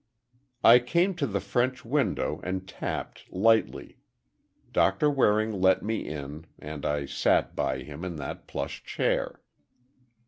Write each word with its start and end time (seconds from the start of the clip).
"I 0.63 0.79
came 0.79 1.13
to 1.17 1.27
the 1.27 1.39
French 1.39 1.85
window, 1.85 2.41
and 2.43 2.67
tapped 2.67 3.31
lightly. 3.31 3.99
Doctor 4.73 5.11
Waring 5.11 5.61
let 5.61 5.83
me 5.83 5.99
in, 6.07 6.47
and 6.57 6.87
I 6.87 7.05
sat 7.05 7.55
by 7.55 7.83
him 7.83 8.03
in 8.03 8.15
that 8.15 8.47
plush 8.47 8.83
chair. 8.83 9.43